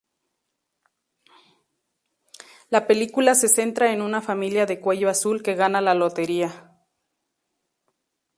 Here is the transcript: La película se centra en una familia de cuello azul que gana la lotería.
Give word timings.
La 2.69 2.87
película 2.87 3.35
se 3.35 3.47
centra 3.47 3.93
en 3.93 4.01
una 4.01 4.19
familia 4.19 4.65
de 4.65 4.79
cuello 4.79 5.09
azul 5.11 5.43
que 5.43 5.53
gana 5.53 5.79
la 5.79 5.93
lotería. 5.93 6.75